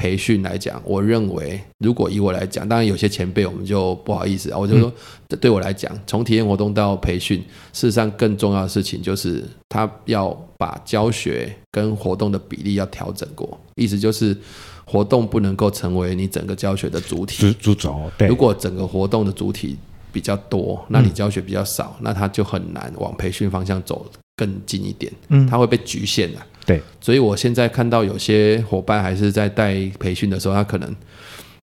[0.03, 4.59] 培训来讲，我认为如果以我来讲，当然有些前辈我们就不好意思啊。
[4.59, 4.93] 我就说，
[5.41, 7.38] 对我来讲，从体验活动到培训，
[7.73, 13.57] 事实上更重要的事情就是他要把教学跟活动的比例要调整过。
[13.77, 14.37] 意思就是，
[14.85, 17.53] 活动不能够成为你整个教学的主体。
[17.61, 18.27] 主轴，对。
[18.27, 19.77] 如果整个活动的主体
[20.11, 25.12] 比较多，那你教学比较少，那他就很难往培训方向走更近一点。
[25.29, 26.38] 嗯，他会被局限的。
[26.64, 30.94] 对，所以我现在看到有些伙伴还是在带培训的时候，他可能，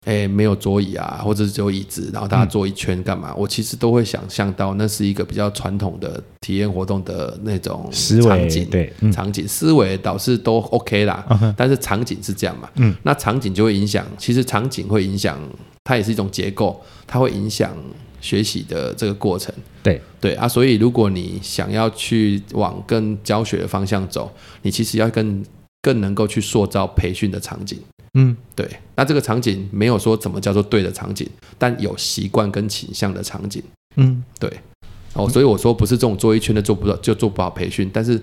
[0.05, 3.31] 诶没有桌椅啊，或者是只有椅子，然后大家坐一圈干嘛？
[3.31, 7.89] 嗯、我其实都会想象到，那是一个比较传统的体验活动的那种
[8.23, 15.39] 场景，对，嗯、场景思维倒是都 OK 啦，嗯、但是场景是这样嘛，嗯，那场景就会影响，其实场景会影响，
[15.83, 17.77] 它也是一种结构，它会影响。
[18.25, 24.33] 学习的这个过程，对对啊，所以如果你想要去往更教学的方向走，
[24.63, 25.45] 你其实要更
[25.83, 27.79] 更能够去塑造培训的场景，
[28.15, 28.67] 嗯，对。
[28.97, 33.63] 那这个场景没有说怎么叫做对的场景，但有习惯跟倾向的场景，
[33.97, 34.51] 嗯，对。
[35.13, 38.19] 哦，所以我说不是这种做一圈的做不到就做不好培训，但是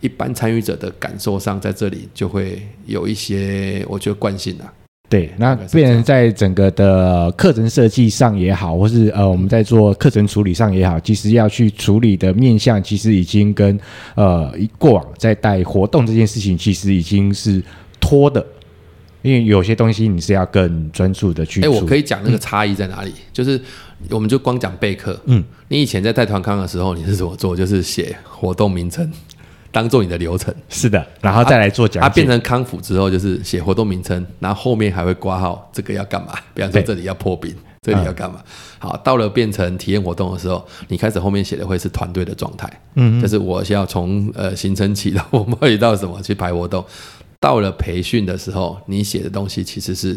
[0.00, 4.72] 一般参与者的感受上，在这里就会有一些我觉得惯性啊。
[5.08, 13.78] 对，那变成在整个的课程设计上也好，或是呃我们在做课程处理上也好，其实要去处理的面向，其实已经跟
[14.16, 17.62] 呃过往在带活动这件事情，其实已经是
[18.00, 18.44] 脱的，
[19.22, 21.62] 因为有些东西你是要更专注的去。
[21.62, 23.10] 哎，我可以讲那个差异在哪里？
[23.10, 23.60] 嗯、就是
[24.10, 27.54] 我们就光讲备课，嗯，你以前在带团康的时候，你是怎么做？
[27.54, 29.08] 就是写活动名称。
[29.76, 32.00] 当做你的流程是的，然后再来做讲解。
[32.00, 36.32] 它、啊啊、变成康复之后，就是写活动名称，然后后面还会挂号，这个要干嘛？
[36.54, 38.40] 比方说这里要破冰，这里要干嘛？
[38.42, 46.82] 嗯、好，到了变成体验活动的时候，你开始后面写的会是团队的状态，嗯，就是我需要从呃行程起到我们会到什么去排活动。
[47.38, 50.16] 到了培训的时候，你写的东西其实是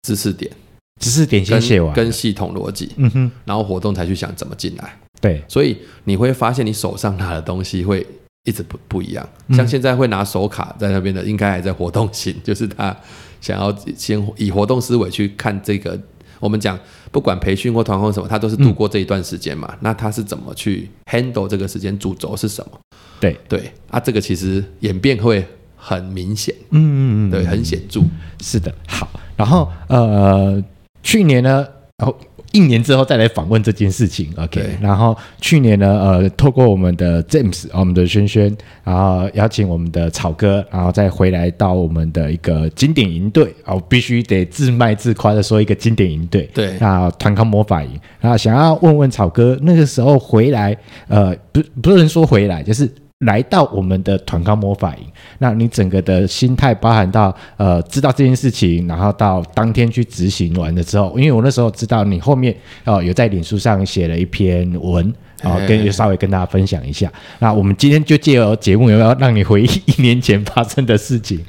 [0.00, 0.50] 知识点，
[0.98, 4.98] 知识点先写完，跟系统逻辑，嗯哼，然后活动才去想怎么进来。
[5.20, 8.06] 对，所以你会发现你手上拿的东西会。
[8.44, 12.96] 一直不不一样，像现在会拿手卡在那边的，应该还在活动型， 就是他
[13.40, 15.98] 想要先以活动思维去看这个。
[16.40, 16.76] 我们讲
[17.12, 19.68] 不管培训或团康什么，他都是度过这一段时间嘛。
[19.74, 21.96] 嗯、那他是怎么去 handle 这个时间？
[21.96, 22.80] 主轴是什么？
[23.20, 28.00] 对对啊，这个其实演变会很明显，嗯嗯嗯，对，很显著。
[28.40, 29.08] 是的，好。
[29.36, 30.60] 然后呃，
[31.04, 31.64] 去年呢，
[31.98, 32.18] 然后。
[32.52, 34.76] 一年之后再来访问这件事情，OK。
[34.80, 50.76] 然后去年呢，呃，透过我们的 James，我们的轩轩，然后邀请我们的草哥，然后再回来到我们的一个经典营队，哦，必须得自卖自夸的说一个经典营队，对，那团康魔法营，然后想要问问草哥，那个时候回来，
[51.08, 52.88] 呃，不，不能说回来，就是。
[53.22, 55.04] 来到我们的团康魔法营，
[55.38, 62.52] 那你整个的心态包含到呃，知道这件事情，然后到当天去执行完了之后，因为我那时候知道你后面
[62.84, 65.08] 哦、呃、有在脸书上写了一篇文，
[65.42, 67.12] 啊、呃，跟稍微跟大家分享一下。
[67.38, 71.40] 那我们今天就借由节目，有没有让你回忆一年前发生的事情？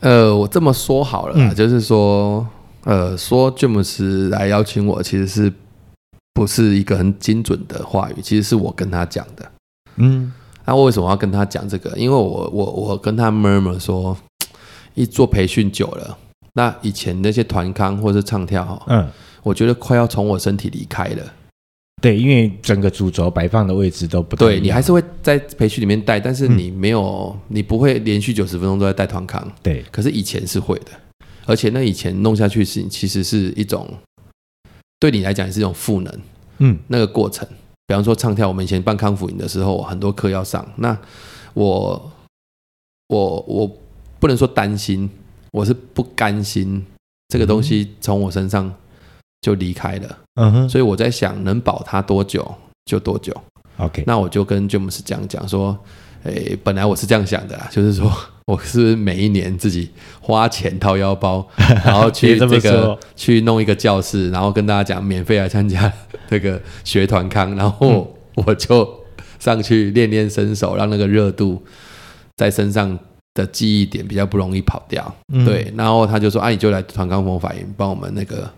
[0.00, 2.46] 呃，我这么说好了，嗯、就是说，
[2.84, 5.52] 呃，说詹姆斯来邀请我，其实是
[6.34, 8.16] 不是一个很精准的话语？
[8.20, 9.50] 其实是我跟他讲的。
[9.96, 10.30] 嗯，
[10.66, 11.96] 那我为什么要跟他讲这个？
[11.96, 14.16] 因为我我我跟他 murmur 说，
[14.94, 16.18] 一做培训久了，
[16.54, 19.08] 那以前那些团康或者是唱跳，嗯，
[19.42, 21.22] 我觉得快要从我身体离开了。
[22.02, 29.50] 对，因为整个主轴摆放的位置都不对，你还是会在培训里面带，但是你没有，嗯、你不会连续九十分钟都在带团康。
[29.62, 30.88] 对，可是以前是会的。
[31.46, 33.88] 而且那以前弄下去是其实是一种
[34.98, 36.20] 对你来讲也是一种赋能，
[36.58, 37.48] 嗯，那个过程，
[37.86, 40.96] 比方说唱跳，我们以前办康复营的时候，很多课要上，那
[41.54, 42.12] 我
[43.08, 43.70] 我我
[44.18, 45.08] 不能说担心，
[45.52, 46.84] 我是不甘心
[47.28, 48.72] 这个东西从我身上
[49.40, 52.52] 就离开了，嗯哼，所以我在想能保它多久
[52.86, 53.32] 就多久
[53.78, 55.78] ，OK，那我就跟詹姆斯讲讲说，
[56.26, 58.12] 诶，本来我是这样想的，就是说。
[58.46, 61.44] 我是每一年自己花钱掏腰包，
[61.84, 65.92] 然后去这个去弄一个教室，然后跟大家讲免费来参加
[66.30, 68.88] 这个学团康，然后我就
[69.40, 71.60] 上去练练身手，让那个热度
[72.36, 72.96] 在身上
[73.34, 75.12] 的记忆点比较不容易跑掉。
[75.44, 78.48] 对，然后他就说：“啊，你就来团康魔法营帮我们那个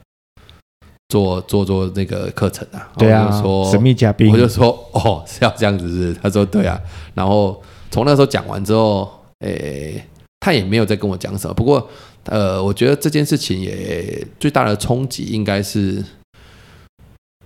[1.08, 6.80] 做做做那个课程啊。”对啊，说神秘嘉宾，我就说：“哦，是要这样子是？”他说：“对啊。”
[7.14, 9.10] 然后从那时候讲完之后。
[9.40, 10.04] 诶，
[10.40, 11.54] 他也没有再跟我讲什么。
[11.54, 11.88] 不过，
[12.24, 16.04] 呃，我觉得这件事情也最大的冲击应该是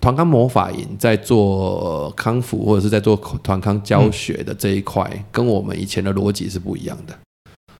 [0.01, 7.15] 团康魔法营在做康复或者是在做团康教学的这一块，跟我们以前的逻辑是不一样的。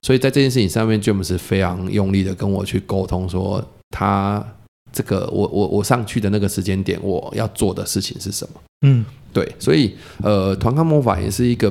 [0.02, 4.40] 所以在这件事情上面，詹姆斯非常用力的跟我去沟通，说他
[4.94, 8.60] 这个我我我上去的那个时间点，我要做的事情是什么？
[8.86, 9.04] 嗯，
[9.34, 9.46] 对。
[9.58, 11.70] 所以，呃，团康魔法也是一个，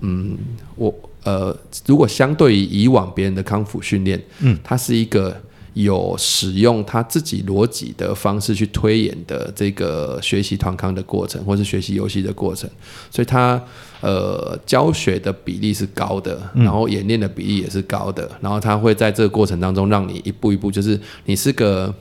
[0.00, 0.38] 嗯，
[0.76, 0.94] 我。
[1.22, 1.54] 呃，
[1.84, 5.38] 如果相对于以往别人的康复训练，嗯，它是一个
[5.74, 12.70] 有使用他自己逻辑的方式去推演的这个学习团康的过程，或是学习游戏的过程，
[13.10, 13.62] 所以它
[14.00, 21.94] 呃教学的比例是高的，然后演练的比例也是高的，然后他会在这个过程当中让你一步一步，就是你是个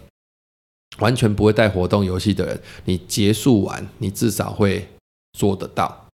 [1.00, 4.88] 完全不会带活动游戏的人，你结束完你至少会
[5.34, 6.06] 做得到。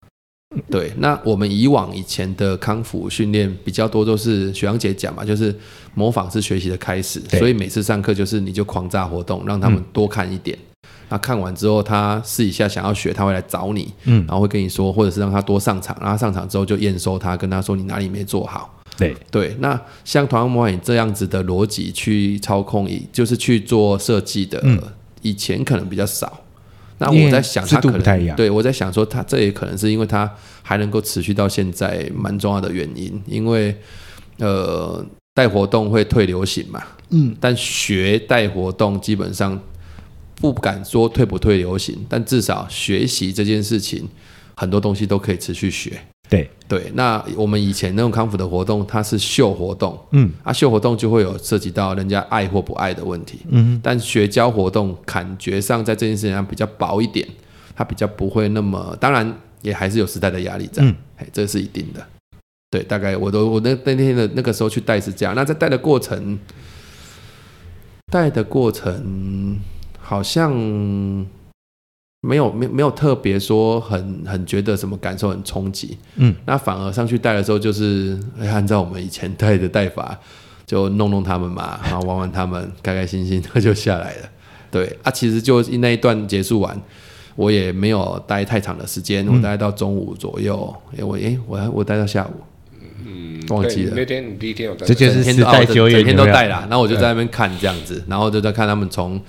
[0.71, 5.53] 对，那我们以往以前的康复训练比较多，都是学长姐讲嘛，就是
[5.95, 10.57] 模仿是学习的开始，所以每次上课就是你就狂炸活动，让他们多看一点。
[11.09, 18.83] 那、嗯、看完之后，他试一下想要学，他会来找你，嗯，然后会跟你说，或者是让他多上场，然后上场之后就验收他，跟他说你哪里没做好。
[18.97, 19.17] 对。
[19.31, 24.81] 对，那像团康魔法营这样子的逻辑去操控，就是去做设计的，嗯、
[25.23, 26.41] 以前可能比较少。
[26.99, 33.77] 那我在想，他可能对我在想说，他这也可能是因为他还能够持续到现在蛮重要的原因，因为
[34.39, 39.61] 呃带活动会退流行嘛，嗯，但学带活动基本上
[40.37, 44.09] 不敢说退不退流行，但至少学习这件事情
[44.57, 46.01] 很多东西都可以持续学。
[46.29, 46.51] 对。
[46.67, 57.29] 对，那我们以前那种康复的活动，它是秀活动，嗯，啊，秀活动就会有涉及到人家爱或不爱的问题，嗯，但学教活动感觉上在这件事情上比较薄一点，
[57.77, 60.97] 它比较不会那么，当然也还是有时代的压力在，嗯，
[61.35, 62.05] 这是一定的，
[62.71, 66.39] 对，大概我都我那那天的那个时候去带是这样，那在带的过程，
[68.11, 69.61] 带的过程
[70.05, 71.27] 好像。
[72.27, 80.19] 没有没没有特别说很很觉得什么感受很冲击，嗯，那反而上去带的时候就是按照我们以前带的带法，
[80.65, 84.31] 就弄弄他们嘛， 然后玩玩他们，开开心心的就下来了。
[84.71, 86.81] 对啊，其实就那一段结束完，
[87.37, 92.41] 我也没有待太长的时间，我待到中午左右，哎我哎我我待到下午，
[93.05, 99.21] 嗯，忘记了那天你第一天有带，这就是时代久远，整天都带啦，然后我就在那边看这样子，然后就在看他们从。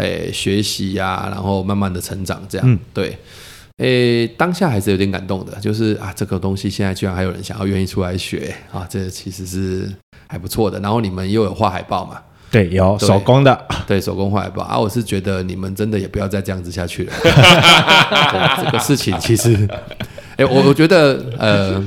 [0.00, 3.16] 诶，学习呀、啊，然后慢慢的成长，这样、嗯、对。
[3.76, 9.90] 诶，当下还是有点感动的，就是啊，这个东西现在居然还有人想要愿意出来学啊，这其实是
[10.26, 10.78] 还不错的。
[10.80, 12.20] 然后你们又有画海报嘛？
[12.50, 14.78] 对，有手工的，对，手工画海报啊。
[14.78, 17.12] 我是觉得你们真的也不要再这样子下去了。
[17.22, 19.68] 对，这个事情其实，
[20.36, 21.82] 诶，我我觉得呃，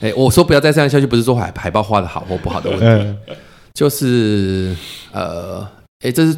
[0.00, 2.86] 诶，我说不要再这样下去，不是说海海报画的好或不好的问题，
[3.28, 3.36] 嗯、
[3.72, 4.74] 就是
[5.12, 5.64] 呃。
[6.04, 6.36] 哎，这是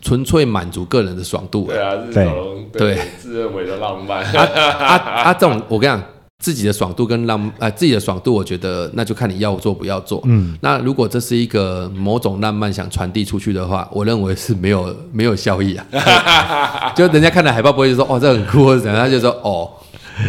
[0.00, 1.66] 纯粹满足个人的爽度。
[1.66, 2.26] 对啊，对
[2.72, 4.24] 对，自认为的浪漫。
[4.24, 5.34] 啊啊啊！
[5.34, 6.02] 这种我跟你讲，
[6.38, 10.22] 自己的爽度跟浪啊，自己的爽度，我觉得那就看你要做不要做。
[10.24, 16.92] 嗯，那如果这是一个某种浪漫想传递出去的话，我认为是没有没有效益啊。
[16.96, 19.70] 就人家看了海报不会就说哦，这很酷或者怎样，他就说哦，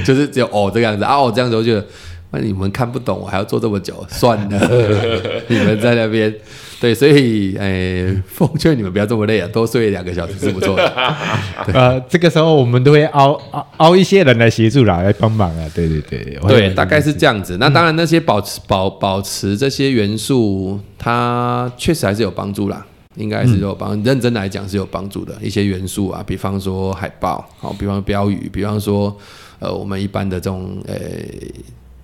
[0.03, 1.85] 就是只有哦这个样子啊，哦这样子我觉得，
[2.31, 4.59] 那你们看不懂，我还要做这么久，算了，
[5.47, 6.35] 你们在那边。
[6.83, 10.85] 对，所以诶， 奉劝你们不要这么累啊，多睡两个小时是不错的。
[11.73, 15.71] 呃，这个时候我们都会凹凹凹一些人来协助啦，来帮忙啊。
[15.73, 17.55] 对对对，对，大概是这样子。
[17.57, 22.85] 那当然，那些保持保保持这些元素，它确实还是有帮助啦。
[23.15, 29.15] 应该是有帮，认真来讲是有帮助的一些元素啊，比方说海报，好，比方说标语，比方说
[29.59, 30.95] 呃，我们一般的这种呃，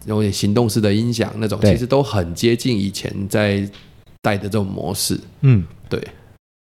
[0.06, 3.68] 有点行动式的音响那种，其实都很接近以前在
[4.22, 5.20] 带的这种模式。
[5.42, 6.02] 嗯，对，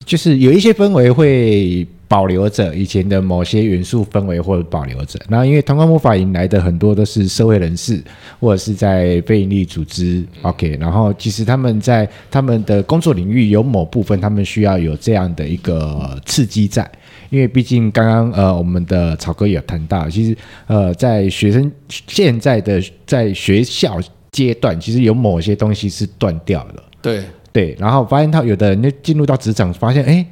[0.05, 1.87] 就是有一些氛围会。
[2.09, 5.19] 保留着以前的某些元素氛围，或者保留着。
[5.29, 8.03] 然后因为同光魔法营来的很多都是社会人士，
[8.39, 10.25] 或者是在非营利组织。
[10.41, 16.91] OK，然后其实他们在他们的工作领域有某部分，他们需要有这样的一个刺激在。
[17.29, 20.35] 因为毕竟刚刚呃，我们的草哥也有谈到，其实
[20.65, 21.71] 呃，在学生
[22.07, 23.99] 现在的在学校
[24.31, 26.83] 阶段，其实有某些东西是断掉了。
[27.03, 30.13] 对对，然后发现他有的人就进入到职场，发现哎。
[30.13, 30.27] 诶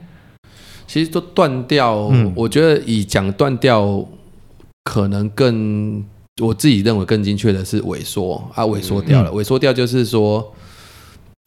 [0.89, 4.05] 其实都断掉，嗯、我觉得以讲断掉，
[4.85, 6.01] 可能更
[6.41, 10.55] 我自己认为更精确的是萎缩啊，萎缩掉了，嗯、萎缩掉就是说，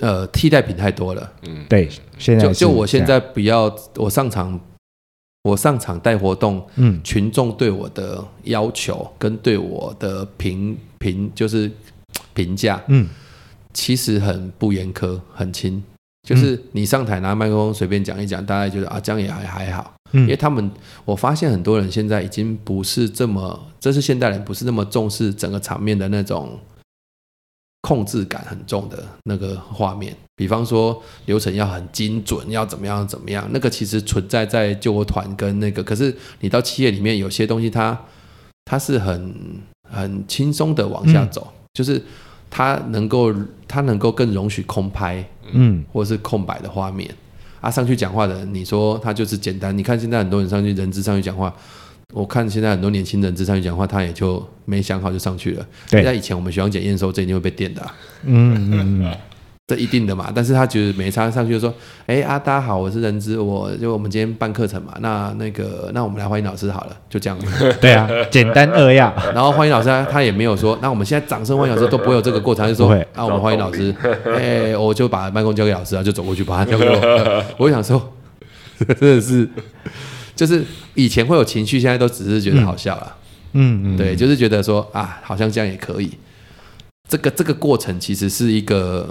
[0.03, 1.33] 呃，替代品太多了。
[1.49, 4.61] 嗯，对，现在就就我现在不要我上场，
[5.45, 11.73] 我上场带活动，嗯，群众对我的要求跟对我的评评就是
[12.35, 13.09] 评价，嗯，
[13.73, 15.83] 其实很不严苛，很轻。
[16.23, 19.95] 就是你上台拿麦克风随便讲一讲，大家觉得啊，这样也还还好。
[20.12, 20.71] 嗯，因为他们
[21.05, 26.59] 我发现很多人现在已经不是这么，这是现代人不是那么重视整个场面的那种
[27.81, 30.14] 控制感很重的那个画面。
[30.37, 37.93] 比方说流程要很精准，要怎么样怎么样，那个其实存在在救国团跟那个，可是你到企业里面有些东西它，
[38.66, 39.35] 它它是很
[39.89, 42.03] 很轻松的往下走，嗯，就是
[42.51, 43.35] 它能够
[43.71, 45.25] 它能够更容许空拍。
[45.53, 47.11] 嗯，或者是空白的画面
[47.61, 49.77] 啊，上去讲话的人，你说他就是简单。
[49.77, 51.53] 你看现在很多人上去人质上去讲话，
[52.14, 55.66] 我看现在很多年轻人质上去讲话，他也就没想好就上去了。
[55.91, 57.97] 对，在以前我们学校检验的时候，这一定会被电的啊。
[58.23, 59.16] 嗯嗯嗯。
[59.71, 61.73] 这一定的嘛，但是他觉得没差，上去就说
[62.07, 67.39] ：“哎啊，大家好，我是人资，我就我们今天办课程嘛，那那个，那我们来欢迎老师好了，就这样。”
[67.81, 69.14] 对啊，简单扼要。
[69.33, 73.95] 然后欢迎老师，他他也没有说，那我们现在掌声欢迎老师都不会有这个过程，就说：“啊，我们欢迎老师。”
[74.37, 77.45] 哎，我就把麦克风交给老师啊，就走过去把他 交给我。
[77.57, 78.12] 我想说，
[78.99, 79.49] 真的是，
[80.35, 80.64] 就是
[80.95, 83.14] 以前会有情绪，现在都只是觉得好笑了。
[83.53, 86.11] 嗯嗯，对，就是觉得说啊，好像这样也可以。
[87.09, 89.09] 这个这个过程其实是一个。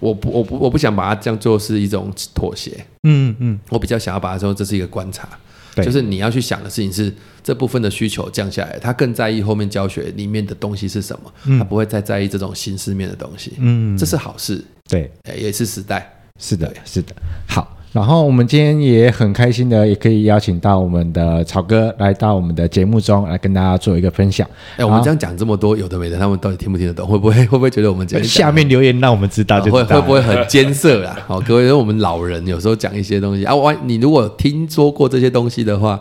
[0.00, 2.84] 我不，我不，我不想把它这样做是一种妥协。
[3.04, 5.28] 嗯嗯，我比较想要把它说这是一个观察，
[5.74, 13.52] 对就是你要去想的事情是这部分的需求降下来，他更在意后面教学里面的东西是什么，嗯、他不会再在意这种形式面的东西。
[13.58, 14.64] 嗯，这是好事。
[14.88, 16.10] 对，也是时代。
[16.40, 17.14] 是的，是的。
[17.46, 17.76] 好。
[17.92, 24.48] 然后我们今天也很开心的，也可以邀请到我们的草哥来到我们的节目中来跟大家做一个分享。
[24.76, 27.04] 哎，我们这样讲这么多有的没的，他们到底听不听得懂？
[27.04, 31.18] 会不会会不会觉得我们讲下面留言让我们知道就知道，会会不会很艰涩啦？
[31.26, 36.00] 好，各位，我们老人有时候讲一些东西啊，我你如果听说过这些东西的话，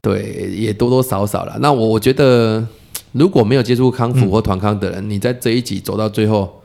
[0.00, 1.54] 对，也多多少少了。
[1.60, 2.66] 那我我觉得
[3.12, 6.62] 如果没有接触康复或团康的人，嗯、你在这一集走到最后，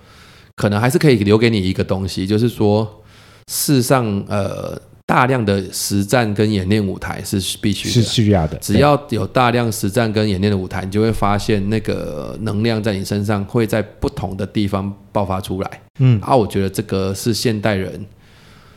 [0.55, 3.01] 可能还是可以留给你一个东西，就是说。
[3.47, 8.57] 事实上，呃，大量的实战跟演练舞台是必须的，是需要的。
[8.57, 15.81] 只要有大量实战跟演练的舞台，你就会发现那个能量在你身上会在不同的地方爆发出来。
[15.99, 18.03] 嗯，啊，我觉得这个是现代人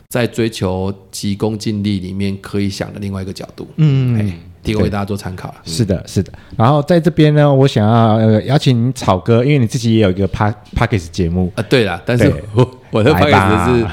[0.09, 3.67] 在追求急功近利里面可以想的另外一个角度。
[3.77, 5.53] 嗯，嗯，提供给大家做参考。
[5.65, 6.31] 是的，是的。
[6.55, 11.63] 然后在这边呢，我想要呃邀请草哥，因为你自己也有一个 Podcast 节目啊。
[11.63, 13.87] 对了，但是我 我的 Podcast 是。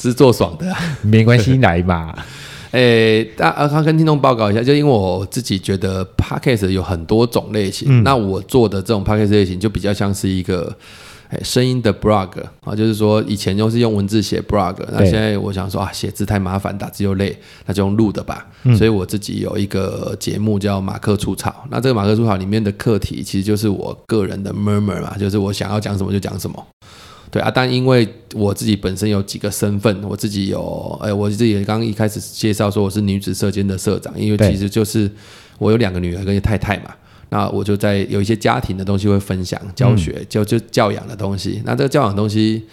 [0.00, 2.14] 是做爽的， 没关系，来嘛。
[2.72, 10.72] 诶，大阿康跟听众报告一下，就因为我自己觉得 Podcast 有很多种类型，嗯、那我做的这种 Podcast 类型就比较像是一个
[11.30, 12.28] 诶声音的 blog
[12.62, 17.36] 啊，就是说以前都是用文字写 blog，那现在我想说啊，写字太麻烦，打字又累，
[17.66, 18.46] 那就用录的吧。
[18.62, 26.64] 嗯、所以我自己有一个节目叫马克出草，那这个马克出草里面的课题其实就是我个人的 murmur 嘛，就是我想要讲什么就讲什么。
[27.30, 35.08] 对啊，但因为我自己本身有几个身份，我自己有，哎，我自己刚刚一开始介绍说我是女子社间的社长，因为其实就是
[35.58, 36.92] 我有两个女儿跟一个太太嘛，
[37.28, 41.62] 那我就在有一些家庭的东西会分享、教学、教就教养的东西。
[41.64, 42.64] 那这个教养的东西，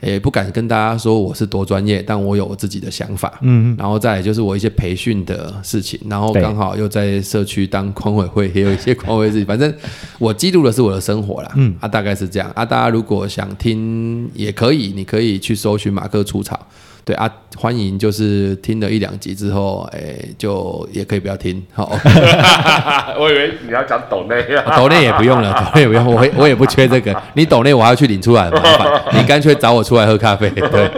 [0.00, 3.32] 也不敢跟大家说我是多专业，但我有我自己的想法。
[3.42, 9.46] 嗯，然后再来就是我一些培训的事情，然后刚好又在社区当 管委会，也有一些管委会事情。
[9.46, 9.72] 反正
[10.18, 11.50] 我记录的是我的生活啦。
[11.56, 12.50] 嗯，啊，大概是这样。
[12.54, 16.58] 啊，大家如果想听也可以，你可以去搜寻马克出草。
[17.04, 21.62] 对啊，欢迎就是听了一两集之后，哎，就也可以不要听。
[21.72, 21.92] 好，
[23.16, 27.16] 我以为你要讲抖内啊，抖内也不用了，抖内也不用，我我也不缺这个。
[27.34, 29.02] 你抖内我还要去领出来，麻烦。
[29.14, 30.50] 你干脆找我出来喝咖啡。
[30.50, 30.90] 对，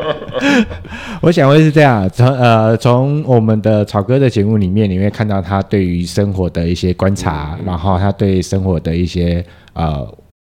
[1.21, 10.09] 我想会是这样，从呃从我们的草哥的节目里面，你会看到他对于生活的一些观察，嗯、然后他对生活的一些呃。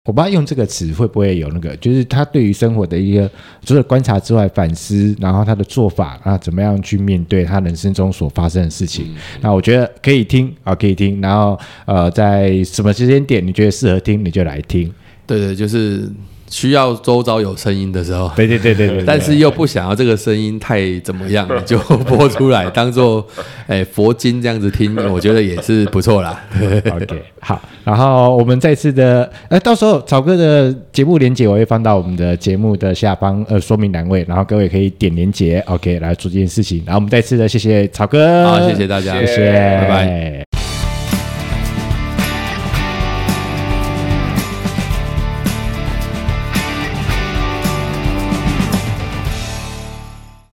[0.07, 3.31] 我不知道用这个词会不会有那个，就是他对于生活的一个
[3.65, 9.07] 除了观察之外反思，然后他的做法啊，怎么样去面对他人生中所发生的事情。
[9.15, 11.23] 嗯、那我觉得可以听啊，可以听。
[11.23, 14.93] 然后呃，在什么时间点你觉得适合听，你就来听。
[15.27, 16.07] 对对，就是。
[16.55, 23.27] 需要周遭有声音的时候，对对对对对，但是又不想要这个声音太怎么样，你 就播出来当做
[23.67, 26.41] 哎佛经这样子听，我觉得也是不错啦。
[26.95, 36.81] OK，好，然后我们再次的，呃，到时候草哥的节目连结我会放到我们的节目的下方呃说明栏位，然后各位可以点连结，OK 来做这件事情。
[36.87, 40.54] 然后我们再次的谢谢草哥，好，谢谢大家，谢谢，拜拜。